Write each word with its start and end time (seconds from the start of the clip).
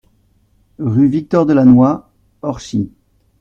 Rue 0.79 1.05
Victor 1.09 1.45
Delannoy, 1.45 2.01
Orchies 2.41 2.89